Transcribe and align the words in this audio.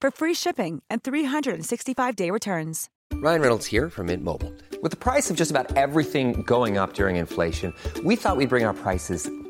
for 0.00 0.10
free 0.10 0.34
shipping 0.34 0.82
and 0.88 1.02
365-day 1.02 2.30
returns. 2.30 2.88
Ryan 3.14 3.40
Reynolds 3.40 3.66
here 3.66 3.90
from 3.90 4.06
Mint 4.06 4.22
Mobile. 4.22 4.52
With 4.80 4.92
the 4.92 4.96
price 4.96 5.28
of 5.28 5.36
just 5.36 5.50
about 5.50 5.76
everything 5.76 6.42
going 6.42 6.78
up 6.78 6.94
during 6.94 7.16
inflation, 7.16 7.74
we 8.04 8.14
thought 8.14 8.36
we'd 8.36 8.48
bring 8.48 8.64
our 8.64 8.74
prices 8.74 9.28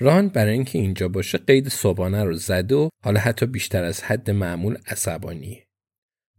ران 0.00 0.28
برای 0.28 0.52
اینکه 0.52 0.78
اینجا 0.78 1.08
باشه 1.08 1.38
قید 1.38 1.68
صبحانه 1.68 2.24
رو 2.24 2.34
زد 2.34 2.72
و 2.72 2.88
حالا 3.04 3.20
حتی 3.20 3.46
بیشتر 3.46 3.84
از 3.84 4.02
حد 4.02 4.30
معمول 4.30 4.78
عصبانیه. 4.86 5.66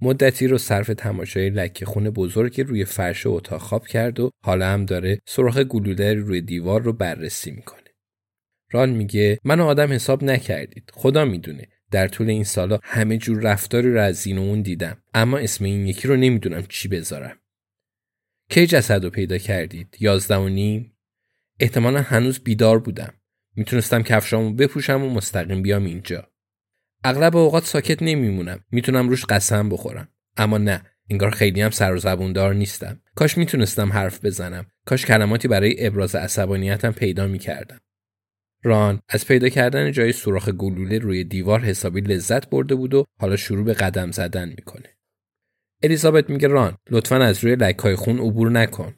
مدتی 0.02 0.48
رو 0.48 0.58
صرف 0.58 0.88
تماشای 0.88 1.50
لکه 1.50 1.86
خون 1.86 2.09
بزرگی 2.09 2.64
روی 2.64 2.86
فرش 2.86 3.26
اتاق 3.26 3.62
خواب 3.62 3.88
کرد 3.88 4.20
و 4.20 4.31
حالا 4.44 4.68
هم 4.68 4.86
داره 4.86 5.20
سراخ 5.26 5.58
گلوله 5.58 6.14
روی 6.14 6.42
دیوار 6.42 6.81
رو 6.81 6.94
بررسی 6.94 7.52
می‌کنه. 7.52 7.80
ران 8.72 8.90
میگه 8.90 9.40
منو 9.44 9.66
آدم 9.66 9.92
حساب 9.92 10.24
نکردید. 10.24 10.92
خدا 10.94 11.26
می‌دونه. 11.26 11.68
در 11.92 12.08
طول 12.08 12.30
این 12.30 12.44
سالا 12.44 12.80
همه 12.84 13.18
جور 13.18 13.42
رفتاری 13.42 13.94
رو 13.94 14.02
از 14.02 14.28
این 14.28 14.38
و 14.38 14.42
اون 14.42 14.62
دیدم. 14.62 15.04
اما 15.14 15.38
اسم 15.38 15.66
این 15.66 15.88
یکی 15.88 16.08
رو 16.08 16.16
نمی‌دونم 16.16 16.64
چی 16.70 16.88
بذارم. 16.88 17.38
کی 18.50 18.68
جسد 18.68 19.04
رو 19.04 19.09
پیدا 19.09 19.38
کردید؟ 19.38 19.98
یازده 20.00 20.36
و 20.36 20.50
نیم؟ 20.50 20.98
احتمالا 21.59 22.02
هنوز 22.02 22.40
بیدار 22.40 22.80
بودم. 22.80 23.14
می‌تونستم 23.56 24.04
کفشامو 24.04 24.54
بپوشم 24.54 25.04
و 25.04 25.09
مستقیم 25.09 25.62
بیام 25.62 25.86
اینجا. 25.86 26.28
اغلب 27.03 27.38
اوقات 27.38 27.66
ساکت 27.66 28.03
نمیمونم. 28.03 28.59
می‌تونم 28.72 29.09
روش 29.09 29.25
قسم 29.25 29.69
بخورم. 29.69 30.08
اما 30.38 30.58
نه. 30.58 30.81
انگار 31.09 31.31
خیلی 31.31 31.62
هم 31.62 31.69
سر 31.69 31.94
و 31.94 31.97
زبوندار 31.97 32.53
نیستم. 32.53 33.02
کاش 33.16 33.38
می‌تونستم 33.38 33.94
حرف 33.94 34.25
بزنم. 34.25 34.66
کاش 34.86 35.06
کلماتی 35.06 35.47
برای 35.47 35.88
ابراز 35.88 36.16
عصبانیتم 36.16 36.92
پیدا 36.92 37.28
می‌کردم. 37.28 37.80
ران 38.63 39.02
از 39.09 39.28
پیدا 39.28 39.50
کردن 39.50 39.92
جای 39.92 40.12
سوراخ 40.12 40.50
گلوله 40.50 40.97
روی 40.97 41.24
دیوار 41.24 41.59
حسابی 41.59 42.02
لذت 42.02 42.50
برده 42.50 42.75
بود 42.75 42.94
و 42.94 43.06
حالا 43.19 43.36
شروع 43.36 43.66
به 43.66 43.74
قدم 43.74 44.12
زدن 44.12 44.50
می‌کنه. 44.50 44.97
الیزابت 45.84 46.30
میگه 46.30 46.47
ران 46.47 46.78
لطفا 46.90 47.16
از 47.16 47.44
روی 47.44 47.56
لکای 47.56 47.96
خون 47.96 48.19
عبور 48.19 48.52
نکن. 48.52 48.96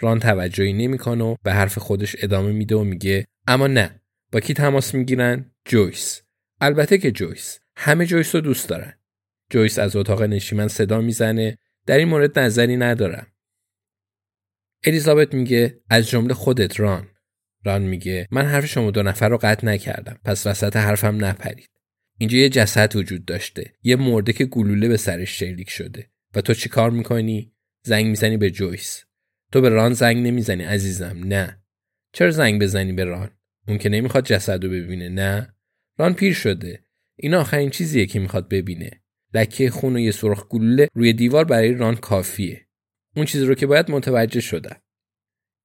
ران 0.00 0.20
توجهی 0.20 0.72
نمی‌کنه 0.72 1.24
و 1.24 1.36
به 1.42 1.52
حرف 1.52 1.78
خودش 1.78 2.16
ادامه 2.18 2.52
میده 2.52 2.76
و 2.76 2.84
میگه 2.84 3.26
اما 3.46 3.66
نه 3.66 4.00
با 4.32 4.40
کی 4.40 4.54
تماس 4.54 4.94
می‌گیرن؟ 4.94 5.50
جویس. 5.64 6.22
البته 6.60 6.98
که 6.98 7.10
جویس. 7.10 7.58
همه 7.76 8.06
جویس 8.06 8.34
رو 8.34 8.40
دوست 8.40 8.68
دارن. 8.68 8.92
جویس 9.50 9.78
از 9.78 9.96
اتاق 9.96 10.22
نشیمن 10.22 10.68
صدا 10.68 11.00
می‌زنه. 11.00 11.58
در 11.86 11.98
این 11.98 12.08
مورد 12.08 12.38
نظری 12.38 12.76
ندارم. 12.76 13.26
الیزابت 14.84 15.34
میگه 15.34 15.80
از 15.90 16.08
جمله 16.08 16.34
خودت 16.34 16.80
ران. 16.80 17.08
ران 17.64 17.82
میگه 17.82 18.28
من 18.30 18.46
حرف 18.46 18.66
شما 18.66 18.90
دو 18.90 19.02
نفر 19.02 19.28
رو 19.28 19.38
قطع 19.42 19.66
نکردم. 19.66 20.18
پس 20.24 20.46
وسط 20.46 20.76
حرفم 20.76 21.24
نپرید. 21.24 21.70
اینجا 22.18 22.38
یه 22.38 22.48
جسد 22.48 22.96
وجود 22.96 23.24
داشته. 23.24 23.74
یه 23.82 23.96
مرده 23.96 24.32
که 24.32 24.44
گلوله 24.44 24.88
به 24.88 24.96
سرش 24.96 25.38
شلیک 25.38 25.70
شده. 25.70 26.10
و 26.34 26.40
تو 26.40 26.54
چی 26.54 26.68
کار 26.68 26.90
می‌کنی؟ 26.90 27.52
زنگ 27.84 28.06
می‌زنی 28.06 28.36
به 28.36 28.50
جویس. 28.50 29.04
تو 29.52 29.60
به 29.60 29.68
ران 29.68 29.92
زنگ 29.92 30.26
نمی‌زنی 30.26 30.64
عزیزم 30.64 31.20
نه. 31.24 31.62
چرا 32.12 32.30
زنگ 32.30 32.62
بزنی 32.62 32.92
به 32.92 33.04
ران؟ 33.04 33.30
اون 33.68 33.78
که 33.78 33.88
نمی‌خواد 33.88 34.24
جسد 34.24 34.64
رو 34.64 34.70
ببینه 34.70 35.08
نه. 35.08 35.54
ران 35.98 36.14
پیر 36.14 36.34
شده. 36.34 36.84
این 37.16 37.34
آخرین 37.34 37.70
چیزیه 37.70 38.06
که 38.06 38.20
می‌خواد 38.20 38.48
ببینه. 38.48 39.02
لکه 39.34 39.70
خون 39.70 39.96
و 39.96 39.98
یه 39.98 40.10
سرخ 40.10 40.48
گلوله 40.48 40.88
روی 40.94 41.12
دیوار 41.12 41.44
برای 41.44 41.74
ران 41.74 41.96
کافیه. 41.96 42.66
اون 43.16 43.26
چیزی 43.26 43.44
رو 43.44 43.54
که 43.54 43.66
باید 43.66 43.90
متوجه 43.90 44.40
شدم. 44.40 44.76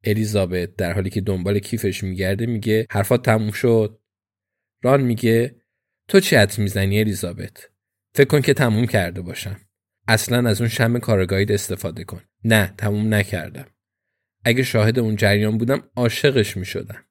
الیزابت 0.03 0.75
در 0.75 0.93
حالی 0.93 1.09
که 1.09 1.21
دنبال 1.21 1.59
کیفش 1.59 2.03
میگرده 2.03 2.45
میگه 2.45 2.87
حرفات 2.91 3.25
تموم 3.25 3.51
شد. 3.51 3.99
ران 4.83 5.01
میگه 5.01 5.55
تو 6.07 6.19
چی 6.19 6.35
حد 6.35 6.59
می‌زنی 6.59 6.99
الیزابت؟ 6.99 7.69
فکر 8.15 8.27
کن 8.27 8.41
که 8.41 8.53
تموم 8.53 8.85
کرده 8.85 9.21
باشم. 9.21 9.59
اصلا 10.07 10.49
از 10.49 10.61
اون 10.61 10.69
شم 10.69 10.99
کارگاهید 10.99 11.51
استفاده 11.51 12.03
کن. 12.03 12.21
نه 12.43 12.73
تموم 12.77 13.13
نکردم. 13.13 13.67
اگه 14.47 14.63
شاهد 14.63 14.99
اون 14.99 15.15
جریان 15.15 15.57
بودم 15.57 15.89
عاشقش 15.95 16.57
می‌شدم. 16.57 17.05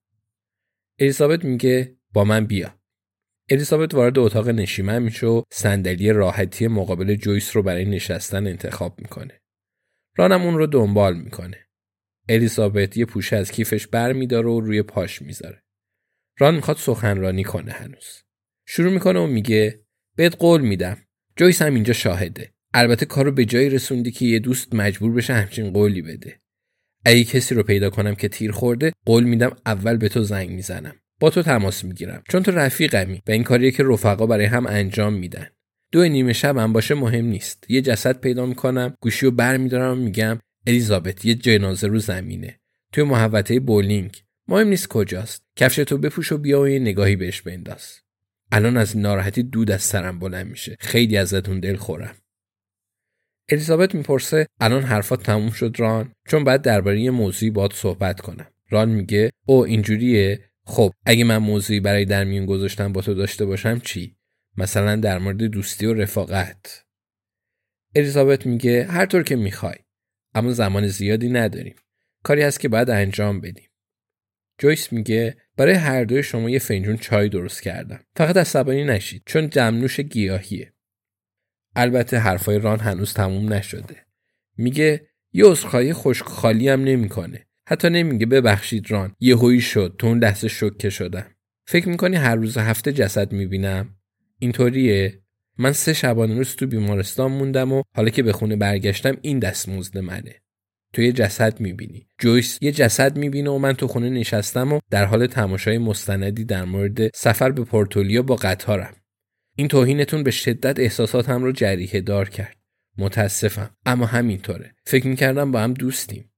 الیزابت 0.99 1.45
میگه 1.45 1.97
با 2.13 2.25
من 2.25 2.47
بیا. 2.47 2.81
الیزابت 3.51 3.95
وارد 3.95 4.19
اتاق 4.19 4.49
نشیمن 4.49 5.03
میشه 5.03 5.27
و 5.27 5.43
صندلی 5.53 6.13
راحتی 6.13 6.67
مقابل 6.67 7.15
جویس 7.15 7.57
رو 7.57 7.63
برای 7.63 7.85
نشستن 7.85 8.47
انتخاب 8.47 9.01
می‌کنه. 9.01 9.41
رانم 10.17 10.43
اون 10.43 10.59
رو 10.59 10.67
دنبال 10.67 11.17
می‌کنه. 11.17 11.67
الیزابت 12.29 12.97
یه 12.97 13.05
پوشه 13.05 13.37
از 13.37 13.51
کیفش 13.51 13.87
بر 13.87 14.13
میداره 14.13 14.49
و 14.49 14.61
روی 14.61 14.83
پاش 14.83 15.23
می‌ذاره. 15.23 15.63
ران 16.39 16.55
می‌خواد 16.55 16.77
سخنرانی 16.77 17.45
کنه 17.45 17.73
هنوز. 17.73 18.23
شروع 18.67 18.93
می‌کنه 18.93 19.21
و 19.21 19.27
میگه 19.27 19.85
بهت 20.17 20.37
قول 20.37 20.61
میدم. 20.61 20.99
جویس 21.37 21.63
هم 21.63 21.75
اینجا 21.75 21.93
شاهده. 21.93 22.55
البته 22.75 23.07
کارو 23.07 23.33
به 23.33 23.45
جایی 23.45 23.71
رسوندی 23.71 24.11
که 24.11 24.25
یه 24.25 24.39
دوست 24.39 24.75
مجبور 24.75 25.13
بشه 25.13 25.35
همچین 25.35 25.73
قولی 25.73 26.03
بده. 26.03 26.44
اگه 27.05 27.25
کسی 27.25 27.55
رو 27.55 27.63
پیدا 27.63 27.91
کنم 27.91 28.15
که 28.15 28.29
تیر 28.29 28.53
خورده 28.53 28.93
قول 29.07 29.25
میدم 29.25 29.57
اول 29.67 29.97
به 29.97 30.09
تو 30.09 30.23
زنگ 30.23 30.51
می‌زنم. 30.51 30.95
با 31.21 31.31
تو 31.31 31.43
تماس 31.43 31.85
می‌گیرم. 31.85 32.23
چون 32.29 32.43
تو 32.43 32.51
رفیقمی 32.51 33.23
و 33.27 33.31
این 33.31 33.43
کاریه 33.43 33.71
که 33.71 33.83
رفقا 33.87 34.27
برای 34.27 34.45
هم 34.45 34.67
انجام 34.67 35.15
میدن. 35.15 35.47
دو 35.93 36.09
نیمه 36.09 36.33
شب 36.33 36.57
هم 36.57 36.73
باشه 36.73 36.95
مهم 36.95 37.25
نیست. 37.25 37.65
یه 37.69 37.83
جسد 37.83 38.21
پیدا 38.21 38.47
می‌کنم 38.47 38.95
گوشی 39.01 39.27
رو 39.27 39.33
بر 39.33 39.57
میدارم 39.57 39.93
و 39.93 39.95
میگم 39.95 40.39
الیزابت 40.67 41.25
یه 41.25 41.35
جنازه 41.35 41.87
رو 41.87 41.99
زمینه. 41.99 42.61
توی 42.93 43.05
محوطه 43.05 43.61
بولینگ. 43.61 44.23
مهم 44.49 44.69
نیست 44.69 44.89
کجاست. 44.89 45.43
کفش 45.57 45.77
تو 45.77 45.99
بپوش 45.99 46.33
و 46.33 46.39
بیا 46.39 46.61
و 46.61 46.69
یه 46.69 46.79
نگاهی 46.79 47.17
بهش 47.17 47.41
بنداز. 47.43 47.93
الان 48.53 48.77
از 48.77 48.97
ناراحتی 48.97 49.43
دود 49.43 49.71
از 49.71 49.83
سرم 49.83 50.19
بلند 50.19 50.47
میشه. 50.47 50.77
خیلی 50.81 51.17
ازتون 51.17 51.61
دل 51.61 51.77
خورم. 51.77 52.15
الیزابت 53.49 53.95
می‌پرسه 53.95 54.47
الان 54.61 54.83
حرفات 54.83 55.23
تموم 55.23 55.51
شد 55.51 55.77
ران؟ 55.79 56.13
چون 56.29 56.45
بعد 56.45 56.63
درباره 56.63 57.01
یه 57.01 57.11
موضوعی 57.11 57.51
باید 57.51 57.73
صحبت 57.73 58.21
کنم. 58.21 58.47
ران 58.71 58.89
میگه 58.89 59.31
او 59.47 59.65
اینجوریه. 59.65 60.51
خب 60.67 60.93
اگه 61.07 61.25
من 61.25 61.37
موضوعی 61.37 61.81
برای 61.81 62.05
در 62.05 62.25
میون 62.25 62.47
گذاشتن 62.47 62.93
با 62.93 63.01
تو 63.01 63.15
داشته 63.15 63.45
باشم 63.45 63.79
چی؟ 63.79 64.17
مثلا 64.57 64.97
در 64.97 65.19
مورد 65.19 65.43
دوستی 65.43 65.87
و 65.87 65.95
رفاقت. 65.95 66.85
الیزابت 67.95 68.47
میگه 68.47 68.85
هر 68.85 69.07
طور 69.07 69.23
که 69.23 69.37
می‌خوای 69.37 69.77
اما 70.35 70.53
زمان 70.53 70.87
زیادی 70.87 71.29
نداریم. 71.29 71.75
کاری 72.23 72.43
هست 72.43 72.61
که 72.61 72.69
باید 72.69 72.91
انجام 72.91 73.41
بدیم. 73.41 73.69
جویس 74.59 74.93
میگه 74.93 75.37
برای 75.57 75.75
هر 75.75 76.05
دوی 76.05 76.23
شما 76.23 76.51
یه 76.51 76.59
فنجون 76.59 76.97
چای 76.97 77.29
درست 77.29 77.63
کردم. 77.63 78.01
فقط 78.17 78.37
عصبانی 78.37 78.85
نشید 78.85 79.23
چون 79.27 79.51
جمنوش 79.51 80.01
گیاهیه. 80.01 80.74
البته 81.77 82.19
حرفای 82.19 82.59
ران 82.59 82.81
هنوز 82.81 83.15
تموم 83.15 83.53
نشده. 83.53 83.97
میگه 84.57 85.07
یه 85.33 85.45
عذرخواهی 85.45 85.93
خشک 85.93 86.25
خالی 86.25 86.69
هم 86.69 86.85
نمی‌کنه. 86.85 87.47
حتی 87.69 87.91
نمیگه 87.91 88.27
ببخشید 88.27 88.91
ران 88.91 89.17
یهویی 89.21 89.61
شد 89.61 89.97
تو 89.99 90.07
اون 90.07 90.19
لحظه 90.19 90.49
شوکه 90.49 90.91
شدم. 90.91 91.27
فکر 91.67 91.89
می‌کنی 91.89 92.17
هر 92.17 92.37
روز 92.37 92.59
هفته 92.59 92.93
جسد 92.93 93.33
می‌بینم؟ 93.33 93.97
اینطوریه؟ 94.39 95.21
من 95.59 95.73
سه 95.73 95.93
شبانه 95.93 96.35
روز 96.35 96.57
تو 96.57 96.67
بیمارستان 96.67 97.33
موندم 97.33 97.73
و 97.73 97.83
حالا 97.97 98.09
که 98.09 98.23
به 98.23 98.33
خونه 98.33 98.57
برگشتم 98.57 99.17
این 99.23 99.39
دستمزد 99.39 99.99
منه. 99.99 100.35
تو 100.93 101.03
یه 101.03 101.13
جسد 101.13 101.61
می‌بینی. 101.61 102.09
جویس 102.19 102.59
یه 102.61 102.73
جسد 102.73 103.17
می‌بینه 103.17 103.51
و 103.51 103.59
من 103.59 103.73
تو 103.73 103.87
خونه 103.87 104.11
نشستم 104.11 104.73
و 104.73 104.81
در 104.91 105.05
حال 105.05 105.27
تماشای 105.27 105.79
مستندی 105.79 106.45
در 106.45 106.65
مورد 106.65 107.15
سفر 107.15 107.51
به 107.51 107.65
پورتولیا 107.65 108.23
با 108.23 108.37
قطارم. 108.37 108.95
این 109.57 109.69
توهینتون 109.69 110.23
به 110.23 110.31
شدت 110.31 110.81
احساساتم 110.81 111.45
رو 111.45 111.53
جریه 111.53 112.01
دار 112.01 112.29
کرد. 112.29 112.57
متاسفم. 112.99 113.77
اما 113.87 114.07
همینطوره. 114.07 114.75
فکر 114.85 115.07
می‌کردم 115.07 115.53
با 115.53 115.61
هم 115.61 115.75
دوستیم. 115.75 116.33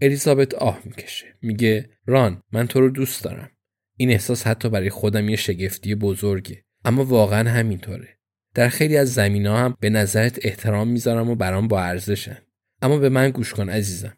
الیزابت 0.00 0.54
آه 0.54 0.80
می‌کشه. 0.84 1.26
میگه 1.42 1.90
ران 2.06 2.42
من 2.52 2.66
تو 2.66 2.80
رو 2.80 2.90
دوست 2.90 3.24
دارم. 3.24 3.50
این 3.96 4.10
احساس 4.10 4.46
حتی 4.46 4.68
برای 4.68 4.90
خودم 4.90 5.28
یه 5.28 5.36
شگفتی 5.36 5.94
بزرگه. 5.94 6.64
اما 6.84 7.04
واقعا 7.04 7.50
همینطوره. 7.50 8.18
در 8.54 8.68
خیلی 8.68 8.96
از 8.96 9.14
زمین 9.14 9.46
هم 9.46 9.76
به 9.80 9.90
نظرت 9.90 10.38
احترام 10.42 10.88
می‌ذارم 10.88 11.30
و 11.30 11.34
برام 11.34 11.68
با 11.68 11.82
ارزشن. 11.82 12.38
اما 12.82 12.98
به 12.98 13.08
من 13.08 13.30
گوش 13.30 13.54
کن 13.54 13.68
عزیزم. 13.68 14.16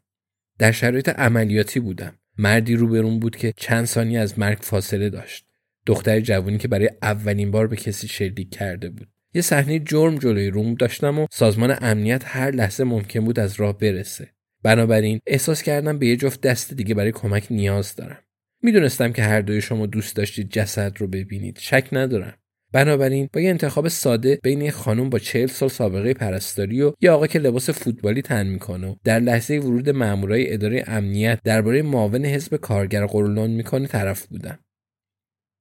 در 0.58 0.72
شرایط 0.72 1.08
عملیاتی 1.08 1.80
بودم. 1.80 2.18
مردی 2.38 2.76
روبرون 2.76 3.20
بود 3.20 3.36
که 3.36 3.54
چند 3.56 3.84
ثانیه 3.84 4.20
از 4.20 4.38
مرگ 4.38 4.58
فاصله 4.58 5.10
داشت. 5.10 5.46
دختر 5.86 6.20
جوانی 6.20 6.58
که 6.58 6.68
برای 6.68 6.90
اولین 7.02 7.50
بار 7.50 7.66
به 7.66 7.76
کسی 7.76 8.08
شلیک 8.08 8.50
کرده 8.50 8.90
بود. 8.90 9.08
یه 9.34 9.42
صحنه 9.42 9.78
جرم 9.78 10.18
جلوی 10.18 10.50
روم 10.50 10.74
داشتم 10.74 11.18
و 11.18 11.26
سازمان 11.32 11.76
امنیت 11.80 12.22
هر 12.26 12.50
لحظه 12.50 12.84
ممکن 12.84 13.20
بود 13.20 13.38
از 13.38 13.54
راه 13.60 13.78
برسه. 13.78 14.28
بنابراین 14.62 15.20
احساس 15.26 15.62
کردم 15.62 15.98
به 15.98 16.06
یه 16.06 16.16
جفت 16.16 16.40
دست 16.40 16.74
دیگه 16.74 16.94
برای 16.94 17.12
کمک 17.12 17.46
نیاز 17.50 17.96
دارم. 17.96 18.18
می‌دونستم 18.62 19.12
که 19.12 19.22
هر 19.22 19.40
دوی 19.40 19.60
شما 19.60 19.86
دوست 19.86 20.16
داشتید 20.16 20.50
جسد 20.50 20.92
رو 20.98 21.06
ببینید. 21.06 21.58
شک 21.60 21.88
ندارم. 21.92 22.34
بنابراین 22.72 23.28
با 23.32 23.40
یه 23.40 23.50
انتخاب 23.50 23.88
ساده 23.88 24.38
بین 24.42 24.60
یه 24.60 24.70
خانم 24.70 25.10
با 25.10 25.18
چهل 25.18 25.46
سال 25.46 25.68
سابقه 25.68 26.14
پرستاری 26.14 26.82
و 26.82 26.92
یه 27.00 27.10
آقا 27.10 27.26
که 27.26 27.38
لباس 27.38 27.70
فوتبالی 27.70 28.22
تن 28.22 28.46
می‌کنه 28.46 28.86
و 28.86 28.94
در 29.04 29.20
لحظه 29.20 29.58
ورود 29.58 29.90
مامورای 29.90 30.52
اداره 30.52 30.84
امنیت 30.86 31.40
درباره 31.44 31.82
معاون 31.82 32.24
حزب 32.24 32.56
کارگر 32.56 33.06
قرولان 33.06 33.50
می‌کنه 33.50 33.86
طرف 33.86 34.26
بودم. 34.26 34.58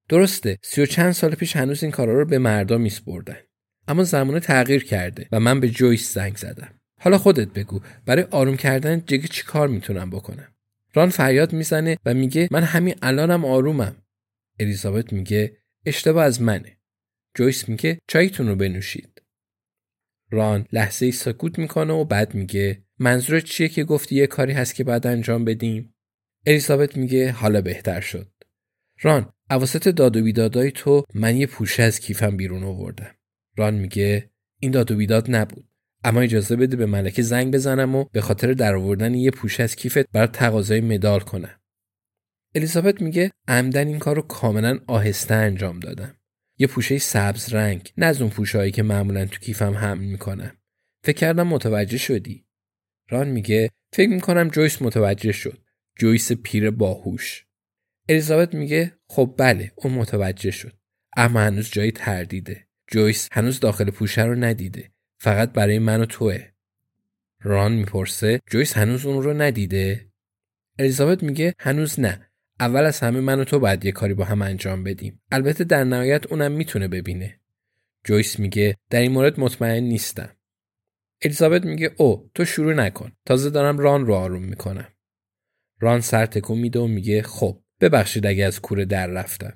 درسته 0.09 0.57
سی 0.61 0.81
و 0.81 0.85
چند 0.85 1.11
سال 1.11 1.35
پیش 1.35 1.55
هنوز 1.55 1.83
این 1.83 1.91
کارا 1.91 2.13
رو 2.13 2.25
به 2.25 2.37
مردا 2.37 2.77
میسپردن. 2.77 3.37
اما 3.87 4.03
زمانه 4.03 4.39
تغییر 4.39 4.83
کرده 4.83 5.27
و 5.31 5.39
من 5.39 5.59
به 5.59 5.69
جویس 5.69 6.13
زنگ 6.13 6.35
زدم. 6.35 6.79
حالا 6.99 7.17
خودت 7.17 7.47
بگو 7.47 7.81
برای 8.05 8.23
آروم 8.23 8.57
کردن 8.57 9.03
جگه 9.05 9.27
چی 9.27 9.43
کار 9.43 9.67
می‌تونم 9.67 10.09
بکنم؟ 10.09 10.53
ران 10.93 11.09
فریاد 11.09 11.53
می‌زنه 11.53 11.97
و 12.05 12.13
میگه 12.13 12.47
من 12.51 12.63
همین 12.63 12.95
الانم 13.01 13.45
آرومم. 13.45 13.95
الیزابت 14.59 15.13
میگه 15.13 15.57
اشتباه 15.85 16.25
از 16.25 16.41
منه. 16.41 16.77
جویس 17.35 17.69
میگه 17.69 17.99
چایتون 18.07 18.47
رو 18.47 18.55
بنوشید. 18.55 19.21
ران 20.31 20.65
لحظه 20.71 21.05
ای 21.05 21.11
سکوت 21.11 21.59
می‌کنه 21.59 21.93
و 21.93 22.05
بعد 22.05 22.35
میگه 22.35 22.83
منظورت 22.99 23.43
چیه 23.43 23.67
که 23.69 23.83
گفتی 23.83 24.15
یه 24.15 24.27
کاری 24.27 24.53
هست 24.53 24.75
که 24.75 24.83
بعد 24.83 25.07
انجام 25.07 25.45
بدیم؟ 25.45 25.95
الیزابت 26.45 26.97
میگه 26.97 27.31
حالا 27.31 27.61
بهتر 27.61 28.01
شد. 28.01 28.31
ران 29.01 29.32
اواسط 29.49 29.87
داد 29.87 30.17
و 30.17 30.23
بیدادای 30.23 30.71
تو 30.71 31.03
من 31.13 31.37
یه 31.37 31.47
پوشه 31.47 31.83
از 31.83 31.99
کیفم 31.99 32.37
بیرون 32.37 32.63
آوردم. 32.63 33.15
ران 33.57 33.73
میگه 33.73 34.29
این 34.59 34.71
داد 34.71 34.91
و 34.91 34.95
بیداد 34.95 35.35
نبود. 35.35 35.69
اما 36.03 36.21
اجازه 36.21 36.55
بده 36.55 36.75
به 36.75 36.85
ملکه 36.85 37.21
زنگ 37.21 37.53
بزنم 37.53 37.95
و 37.95 38.03
به 38.11 38.21
خاطر 38.21 38.53
درآوردن 38.53 39.13
یه 39.13 39.31
پوشه 39.31 39.63
از 39.63 39.75
کیفت 39.75 40.11
بر 40.11 40.27
تقاضای 40.27 40.81
مدال 40.81 41.19
کنم. 41.19 41.59
الیزابت 42.55 43.01
میگه 43.01 43.31
عمدن 43.47 43.87
این 43.87 43.99
کار 43.99 44.15
رو 44.15 44.21
کاملا 44.21 44.79
آهسته 44.87 45.33
انجام 45.33 45.79
دادم. 45.79 46.15
یه 46.57 46.67
پوشه 46.67 46.97
سبز 46.97 47.53
رنگ 47.53 47.93
نه 47.97 48.05
از 48.05 48.21
اون 48.21 48.29
پوشهایی 48.29 48.71
که 48.71 48.83
معمولا 48.83 49.25
تو 49.25 49.39
کیفم 49.39 49.73
حمل 49.73 50.03
می‌کنم. 50.03 50.51
فکر 51.03 51.17
کردم 51.17 51.47
متوجه 51.47 51.97
شدی. 51.97 52.45
ران 53.09 53.27
میگه 53.27 53.69
فکر 53.93 54.09
می‌کنم 54.09 54.49
جویس 54.49 54.81
متوجه 54.81 55.31
شد. 55.31 55.57
جویس 55.99 56.31
پیر 56.31 56.71
باهوش. 56.71 57.45
الیزابت 58.09 58.55
میگه 58.55 58.97
خب 59.07 59.35
بله 59.37 59.71
اون 59.75 59.93
متوجه 59.93 60.51
شد. 60.51 60.73
اما 61.17 61.39
هنوز 61.39 61.71
جایی 61.71 61.91
تردیده. 61.91 62.67
جویس 62.87 63.29
هنوز 63.31 63.59
داخل 63.59 63.91
پوشه 63.91 64.23
رو 64.23 64.35
ندیده. 64.35 64.91
فقط 65.19 65.51
برای 65.51 65.79
من 65.79 66.01
و 66.01 66.05
توه. 66.05 66.47
ران 67.41 67.71
می‌پرسه 67.71 68.39
جویس 68.51 68.77
هنوز 68.77 69.05
اون 69.05 69.23
رو 69.23 69.33
ندیده؟ 69.33 70.09
الیزابت 70.79 71.23
میگه 71.23 71.53
هنوز 71.59 71.99
نه. 71.99 72.29
اول 72.59 72.85
از 72.85 72.99
همه 72.99 73.19
من 73.19 73.39
و 73.39 73.43
تو 73.43 73.59
باید 73.59 73.85
یه 73.85 73.91
کاری 73.91 74.13
با 74.13 74.25
هم 74.25 74.41
انجام 74.41 74.83
بدیم. 74.83 75.21
البته 75.31 75.63
در 75.63 75.83
نهایت 75.83 76.27
اونم 76.27 76.51
می‌تونه 76.51 76.87
ببینه. 76.87 77.39
جویس 78.03 78.39
میگه 78.39 78.77
در 78.89 79.01
این 79.01 79.11
مورد 79.11 79.39
مطمئن 79.39 79.83
نیستم. 79.83 80.29
الیزابت 81.21 81.65
میگه 81.65 81.91
او 81.97 82.29
تو 82.35 82.45
شروع 82.45 82.73
نکن. 82.73 83.11
تازه 83.25 83.49
دارم 83.49 83.77
ران 83.77 84.05
رو 84.05 84.13
آروم 84.13 84.43
می‌کنم. 84.43 84.87
ران 85.79 86.01
سر 86.01 86.25
تکون 86.25 86.59
میده 86.59 86.79
و 86.79 86.87
میگه 86.87 87.21
خب. 87.21 87.62
ببخشید 87.81 88.25
اگه 88.25 88.45
از 88.45 88.61
کوره 88.61 88.85
در 88.85 89.07
رفتم. 89.07 89.53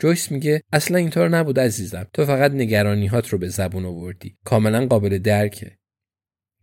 جویس 0.00 0.32
میگه 0.32 0.62
اصلا 0.72 0.98
اینطور 0.98 1.28
نبود 1.28 1.60
عزیزم. 1.60 2.06
تو 2.12 2.24
فقط 2.24 2.50
نگرانیهات 2.50 3.28
رو 3.28 3.38
به 3.38 3.48
زبون 3.48 3.84
آوردی. 3.84 4.36
کاملا 4.44 4.86
قابل 4.86 5.18
درکه. 5.18 5.78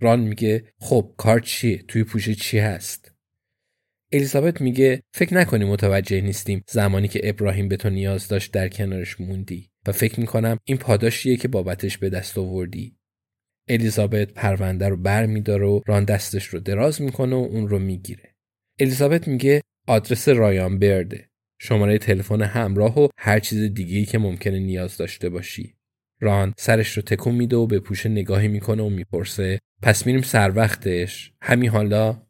ران 0.01 0.19
میگه 0.19 0.73
خب 0.79 1.13
کار 1.17 1.39
چیه؟ 1.39 1.77
توی 1.77 2.03
پوشه 2.03 2.35
چی 2.35 2.59
هست؟ 2.59 3.11
الیزابت 4.11 4.61
میگه 4.61 5.03
فکر 5.13 5.33
نکنی 5.33 5.65
متوجه 5.65 6.21
نیستیم 6.21 6.63
زمانی 6.67 7.07
که 7.07 7.29
ابراهیم 7.29 7.67
به 7.67 7.77
تو 7.77 7.89
نیاز 7.89 8.27
داشت 8.27 8.51
در 8.51 8.69
کنارش 8.69 9.21
موندی 9.21 9.71
و 9.87 9.91
فکر 9.91 10.19
می‌کنم 10.19 10.57
این 10.63 10.77
پاداشیه 10.77 11.37
که 11.37 11.47
بابتش 11.47 11.97
به 11.97 12.09
دست 12.09 12.37
آوردی. 12.37 12.97
الیزابت 13.67 14.31
پرونده 14.31 14.89
رو 14.89 14.97
بر 14.97 15.25
میداره 15.25 15.65
و 15.65 15.81
ران 15.85 16.03
دستش 16.03 16.45
رو 16.45 16.59
دراز 16.59 17.01
می‌کنه 17.01 17.35
و 17.35 17.39
اون 17.39 17.67
رو 17.67 17.79
می‌گیره. 17.79 18.35
الیزابت 18.79 19.27
میگه 19.27 19.61
آدرس 19.87 20.29
رایان 20.29 20.79
برده. 20.79 21.29
شماره 21.59 21.97
تلفن 21.97 22.41
همراه 22.41 22.99
و 22.99 23.07
هر 23.17 23.39
چیز 23.39 23.73
دیگه‌ای 23.73 24.05
که 24.05 24.17
ممکنه 24.17 24.59
نیاز 24.59 24.97
داشته 24.97 25.29
باشی. 25.29 25.75
ران 26.21 26.53
سرش 26.57 26.91
رو 26.97 27.01
تکون 27.01 27.35
میده 27.35 27.55
و 27.55 27.67
به 27.67 27.79
پوشه 27.79 28.09
نگاهی 28.09 28.47
می‌کنه 28.47 28.83
و 28.83 28.89
می‌پرسه 28.89 29.59
پس 29.81 30.05
میریم 30.05 30.21
سر 30.21 30.51
وقتش؟ 30.55 31.33
همین 31.41 31.69
حالا 31.69 32.27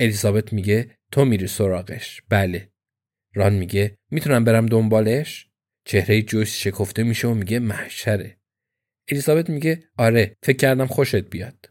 الیزابت 0.00 0.52
میگه 0.52 0.90
تو 1.12 1.24
میری 1.24 1.46
سراغش. 1.46 2.22
بله. 2.28 2.72
ران 3.34 3.52
میگه 3.52 3.98
می‌تونم 4.10 4.44
برم 4.44 4.66
دنبالش؟ 4.66 5.48
چهره 5.84 6.22
جویس 6.22 6.56
شکفته 6.56 7.02
میشه 7.02 7.28
و 7.28 7.34
میگه 7.34 7.58
محشره. 7.58 8.38
الیزابت 9.08 9.50
میگه 9.50 9.84
آره 9.98 10.36
فکر 10.42 10.56
کردم 10.56 10.86
خوشت 10.86 11.30
بیاد. 11.30 11.70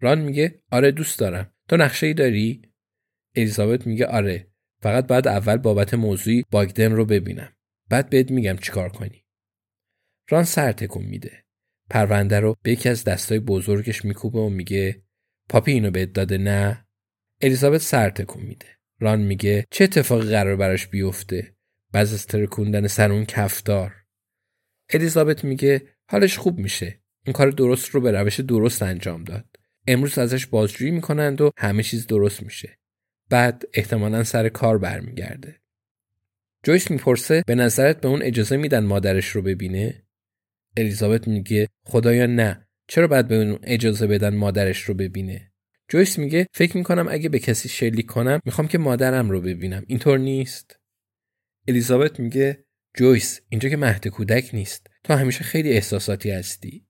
ران 0.00 0.20
میگه 0.20 0.62
آره 0.70 0.90
دوست 0.90 1.18
دارم. 1.18 1.52
تو 1.68 1.76
نقشه 1.76 2.06
ای 2.06 2.14
داری؟ 2.14 2.62
الیزابت 3.34 3.86
میگه 3.86 4.06
آره 4.06 4.46
فقط 4.82 5.06
بعد 5.06 5.28
اول 5.28 5.56
بابت 5.56 5.94
موضوعی 5.94 6.44
باگدن 6.50 6.92
رو 6.92 7.04
ببینم. 7.04 7.52
بعد 7.88 8.10
بهت 8.10 8.30
میگم 8.30 8.56
چیکار 8.56 8.88
کنی. 8.88 9.24
ران 10.30 10.44
سر 10.44 10.72
تکون 10.72 11.04
میده. 11.04 11.44
پرونده 11.90 12.40
رو 12.40 12.56
به 12.62 12.72
یکی 12.72 12.88
از 12.88 13.04
دستای 13.04 13.38
بزرگش 13.38 14.04
میکوبه 14.04 14.38
و 14.38 14.48
میگه 14.48 15.02
پاپی 15.48 15.72
اینو 15.72 15.90
بهت 15.90 16.12
داده 16.12 16.38
نه؟ 16.38 16.86
الیزابت 17.40 17.80
سر 17.80 18.10
تکون 18.10 18.42
میده. 18.42 18.66
ران 19.00 19.20
میگه 19.20 19.66
چه 19.70 19.84
اتفاقی 19.84 20.30
قرار 20.30 20.56
براش 20.56 20.86
بیفته؟ 20.86 21.54
بعد 21.92 22.06
از 22.06 22.26
ترکوندن 22.26 22.86
سر 22.86 23.12
اون 23.12 23.24
کفدار 23.24 23.94
الیزابت 24.90 25.44
میگه 25.44 25.82
حالش 26.08 26.38
خوب 26.38 26.58
میشه. 26.58 27.00
اون 27.26 27.32
کار 27.32 27.50
درست 27.50 27.88
رو 27.88 28.00
به 28.00 28.10
روش 28.10 28.40
درست 28.40 28.82
انجام 28.82 29.24
داد. 29.24 29.46
امروز 29.86 30.18
ازش 30.18 30.46
بازجویی 30.46 30.90
می‌کنند 30.90 31.40
و 31.40 31.50
همه 31.56 31.82
چیز 31.82 32.06
درست 32.06 32.42
میشه. 32.42 32.77
بعد 33.30 33.64
احتمالا 33.74 34.24
سر 34.24 34.48
کار 34.48 34.78
برمیگرده. 34.78 35.60
جویس 36.62 36.90
می‌پرسه 36.90 37.42
به 37.46 37.54
نظرت 37.54 38.00
به 38.00 38.08
اون 38.08 38.22
اجازه 38.22 38.56
میدن 38.56 38.84
مادرش 38.84 39.28
رو 39.28 39.42
ببینه؟ 39.42 40.04
الیزابت 40.76 41.28
میگه 41.28 41.68
خدایا 41.84 42.26
نه 42.26 42.68
چرا 42.88 43.06
باید 43.06 43.28
به 43.28 43.34
اون 43.34 43.58
اجازه 43.62 44.06
بدن 44.06 44.34
مادرش 44.34 44.82
رو 44.82 44.94
ببینه؟ 44.94 45.52
جویس 45.88 46.18
میگه 46.18 46.46
فکر 46.54 46.76
می‌کنم 46.76 47.06
اگه 47.10 47.28
به 47.28 47.38
کسی 47.38 47.68
شلیک 47.68 48.06
کنم 48.06 48.40
می‌خوام 48.44 48.68
که 48.68 48.78
مادرم 48.78 49.30
رو 49.30 49.40
ببینم 49.40 49.84
اینطور 49.86 50.18
نیست. 50.18 50.80
الیزابت 51.68 52.20
میگه 52.20 52.64
جویس 52.94 53.40
اینجا 53.48 53.68
که 53.68 53.76
مهد 53.76 54.08
کودک 54.08 54.50
نیست 54.54 54.86
تو 55.04 55.14
همیشه 55.14 55.44
خیلی 55.44 55.72
احساساتی 55.72 56.30
هستی. 56.30 56.86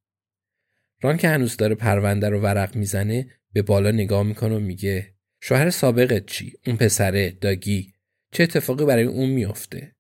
ران 1.02 1.16
که 1.16 1.28
هنوز 1.28 1.56
داره 1.56 1.74
پرونده 1.74 2.28
رو 2.28 2.40
ورق 2.40 2.76
می‌زنه 2.76 3.26
به 3.52 3.62
بالا 3.62 3.90
نگاه 3.90 4.22
می‌کنه 4.22 4.56
و 4.56 4.60
میگه 4.60 5.14
شوهر 5.40 5.70
سابقت 5.70 6.26
چی؟ 6.26 6.52
اون 6.66 6.76
پسره؟ 6.76 7.30
داگی؟ 7.30 7.92
چه 8.32 8.42
اتفاقی 8.42 8.84
برای 8.84 9.04
اون 9.04 9.30
میافته؟ 9.30 9.96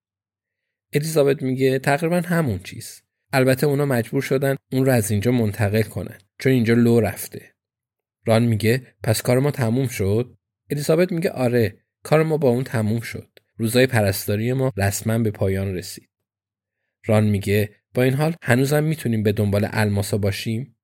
الیزابت 0.92 1.42
میگه 1.42 1.78
تقریبا 1.78 2.20
همون 2.20 2.58
چیز. 2.58 3.02
البته 3.32 3.66
اونا 3.66 3.86
مجبور 3.86 4.22
شدن 4.22 4.56
اون 4.72 4.86
رو 4.86 4.92
از 4.92 5.10
اینجا 5.10 5.32
منتقل 5.32 5.82
کنن 5.82 6.18
چون 6.38 6.52
اینجا 6.52 6.74
لو 6.74 7.00
رفته. 7.00 7.54
ران 8.26 8.42
میگه 8.42 8.94
پس 9.02 9.22
کار 9.22 9.38
ما 9.38 9.50
تموم 9.50 9.88
شد؟ 9.88 10.38
الیزابت 10.70 11.12
میگه 11.12 11.30
آره 11.30 11.78
کار 12.02 12.22
ما 12.22 12.36
با 12.36 12.48
اون 12.48 12.64
تموم 12.64 13.00
شد. 13.00 13.38
روزای 13.56 13.86
پرستاری 13.86 14.52
ما 14.52 14.72
رسما 14.76 15.18
به 15.18 15.30
پایان 15.30 15.74
رسید. 15.74 16.08
ران 17.06 17.24
میگه 17.24 17.74
با 17.94 18.02
این 18.02 18.14
حال 18.14 18.34
هنوزم 18.42 18.84
می‌تونیم 18.84 19.22
به 19.22 19.32
دنبال 19.32 19.68
الماسا 19.70 20.18
باشیم؟ 20.18 20.76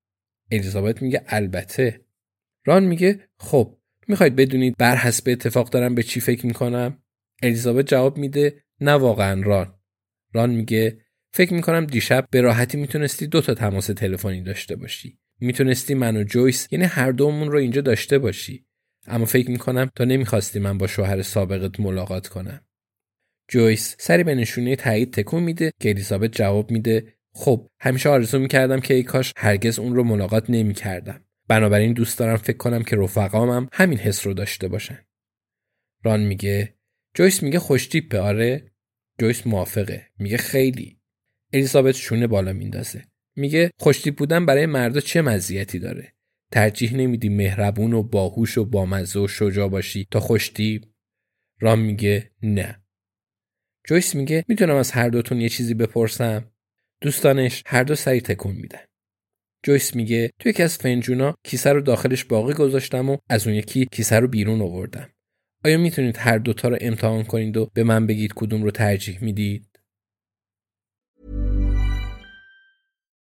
الیزابت 0.51 1.01
میگه 1.01 1.23
البته. 1.27 2.05
ران 2.65 2.83
میگه 2.83 3.27
خب 3.37 3.77
می‌خواید 4.07 4.35
بدونید 4.35 4.77
بر 4.77 4.95
حسب 4.95 5.23
اتفاق 5.29 5.69
دارم 5.69 5.95
به 5.95 6.03
چی 6.03 6.19
فکر 6.19 6.45
می‌کنم؟ 6.45 6.97
الیزابت 7.43 7.87
جواب 7.87 8.17
میده 8.17 8.63
نه 8.81 8.91
واقعا 8.91 9.41
ران. 9.41 9.79
ران 10.33 10.49
میگه 10.49 10.97
فکر 11.33 11.53
می‌کنم 11.53 11.85
دیشب 11.85 12.27
به 12.31 12.41
راحتی 12.41 12.77
می‌تونستی 12.77 13.27
دو 13.27 13.41
تا 13.41 13.53
تماس 13.53 13.87
تلفنی 13.87 14.41
داشته 14.41 14.75
باشی. 14.75 15.19
می‌تونستی 15.39 15.93
من 15.93 16.17
و 16.17 16.23
جویس 16.23 16.67
یعنی 16.71 16.85
هر 16.85 17.11
دومون 17.11 17.51
رو 17.51 17.57
اینجا 17.57 17.81
داشته 17.81 18.19
باشی. 18.19 18.65
اما 19.07 19.25
فکر 19.25 19.51
می‌کنم 19.51 19.91
تو 19.95 20.05
نمی‌خواستی 20.05 20.59
من 20.59 20.77
با 20.77 20.87
شوهر 20.87 21.21
سابقت 21.21 21.79
ملاقات 21.79 22.27
کنم. 22.27 22.61
جویس 23.47 23.95
سری 23.99 24.23
به 24.23 24.35
نشونه 24.35 24.75
تایید 24.75 25.13
تکون 25.13 25.43
میده 25.43 25.71
که 25.79 25.89
الیزابت 25.89 26.31
جواب 26.31 26.71
میده 26.71 27.13
خب 27.33 27.69
همیشه 27.79 28.09
آرزو 28.09 28.39
می‌کردم 28.39 28.79
که 28.79 28.93
ای 28.93 29.03
کاش 29.03 29.33
هرگز 29.37 29.79
اون 29.79 29.95
رو 29.95 30.03
ملاقات 30.03 30.49
نمی‌کردم. 30.49 31.25
بنابراین 31.47 31.93
دوست 31.93 32.19
دارم 32.19 32.37
فکر 32.37 32.57
کنم 32.57 32.83
که 32.83 32.95
رفقامم 32.95 33.69
همین 33.73 33.99
حس 33.99 34.27
رو 34.27 34.33
داشته 34.33 34.67
باشن. 34.67 35.05
ران 36.03 36.19
میگه 36.19 36.75
جویس 37.13 37.43
میگه 37.43 37.59
خوشتیپه 37.59 38.19
آره. 38.19 38.71
جویس 39.19 39.47
موافقه. 39.47 40.07
میگه 40.19 40.37
خیلی. 40.37 40.99
الیزابت 41.53 41.95
شونه 41.95 42.27
بالا 42.27 42.53
میندازه. 42.53 43.03
میگه 43.35 43.71
خوشتیپ 43.79 44.17
بودن 44.17 44.45
برای 44.45 44.65
مردا 44.65 44.99
چه 44.99 45.21
مزیتی 45.21 45.79
داره؟ 45.79 46.13
ترجیح 46.51 46.95
نمیدی 46.95 47.29
مهربون 47.29 47.93
و 47.93 48.03
باهوش 48.03 48.57
و 48.57 48.65
بامزه 48.65 49.19
و 49.19 49.27
شجاع 49.27 49.69
باشی 49.69 50.07
تا 50.11 50.19
خوشتیپ؟ 50.19 50.83
رام 51.59 51.79
میگه 51.79 52.31
نه. 52.43 52.83
جویس 53.87 54.15
میگه 54.15 54.45
می‌تونم 54.47 54.75
از 54.75 54.91
هر 54.91 55.09
دوتون 55.09 55.41
یه 55.41 55.49
چیزی 55.49 55.73
بپرسم؟ 55.73 56.51
دوستانش 57.01 57.63
هر 57.65 57.83
دو 57.83 57.95
سری 57.95 58.21
تکون 58.21 58.55
میدن. 58.55 58.79
جویس 59.65 59.95
میگه 59.95 60.31
تو 60.39 60.49
یکی 60.49 60.63
از 60.63 60.77
فنجونا 60.77 61.35
کیسه 61.43 61.71
رو 61.71 61.81
داخلش 61.81 62.23
باقی 62.23 62.53
گذاشتم 62.53 63.09
و 63.09 63.17
از 63.29 63.47
اون 63.47 63.55
یکی 63.55 63.85
کیسه 63.91 64.19
رو 64.19 64.27
بیرون 64.27 64.61
آوردم. 64.61 65.09
آیا 65.65 65.77
می‌تونید 65.77 66.17
هر 66.17 66.37
دوتا 66.37 66.67
رو 66.67 66.77
امتحان 66.81 67.23
کنید 67.23 67.57
و 67.57 67.69
به 67.73 67.83
من 67.83 68.07
بگید 68.07 68.33
کدوم 68.35 68.63
رو 68.63 68.71
ترجیح 68.71 69.17
می‌دید؟ 69.21 69.74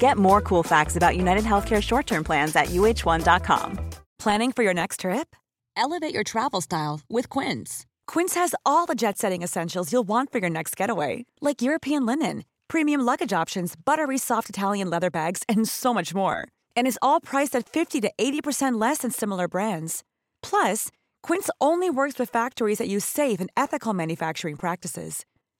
Get 0.00 0.16
more 0.16 0.40
cool 0.40 0.62
facts 0.62 0.96
about 0.96 1.16
United 1.16 1.44
Healthcare 1.44 1.82
short 1.82 2.06
term 2.06 2.24
plans 2.24 2.56
at 2.56 2.68
uh1.com. 2.70 3.78
Planning 4.18 4.52
for 4.52 4.62
your 4.64 4.74
next 4.74 5.00
trip? 5.00 5.36
Elevate 5.76 6.14
your 6.14 6.24
travel 6.24 6.60
style 6.60 7.00
with 7.08 7.28
Quince. 7.28 7.86
Quince 8.06 8.34
has 8.34 8.54
all 8.66 8.86
the 8.86 8.94
jet 8.94 9.18
setting 9.18 9.42
essentials 9.42 9.92
you'll 9.92 10.08
want 10.08 10.32
for 10.32 10.38
your 10.38 10.50
next 10.50 10.76
getaway, 10.76 11.26
like 11.40 11.62
European 11.62 12.04
linen, 12.06 12.44
premium 12.66 13.02
luggage 13.02 13.32
options, 13.32 13.74
buttery 13.76 14.18
soft 14.18 14.48
Italian 14.48 14.90
leather 14.90 15.10
bags, 15.10 15.42
and 15.48 15.68
so 15.68 15.94
much 15.94 16.14
more. 16.14 16.48
And 16.74 16.86
is 16.86 16.98
all 17.00 17.20
priced 17.20 17.54
at 17.54 17.68
50 17.68 18.00
to 18.00 18.10
80% 18.18 18.80
less 18.80 18.98
than 18.98 19.10
similar 19.10 19.48
brands. 19.48 20.02
Plus, 20.42 20.88
Quince 21.22 21.50
only 21.60 21.90
works 21.90 22.18
with 22.18 22.30
factories 22.30 22.78
that 22.78 22.88
use 22.88 23.04
safe 23.04 23.40
and 23.40 23.50
ethical 23.56 23.94
manufacturing 23.94 24.56
practices. 24.56 25.24